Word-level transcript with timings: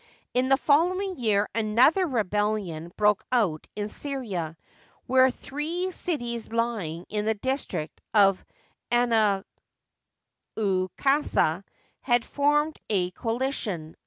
In 0.33 0.49
the 0.49 0.57
following 0.57 1.15
year 1.17 1.47
another 1.53 2.07
rebellion 2.07 2.91
broke 2.97 3.23
out 3.31 3.67
in 3.75 3.87
Syria, 3.87 4.57
where 5.05 5.29
three 5.29 5.91
cities 5.91 6.51
lying 6.51 7.05
in 7.07 7.25
the 7.25 7.35
district 7.35 8.01
of 8.11 8.43
Anaukasa 8.91 11.63
had 12.01 12.25
formed 12.25 12.79
a 12.89 13.11
coalition. 13.11 13.95